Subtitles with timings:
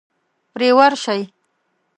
[0.53, 1.21] پرې ورشئ.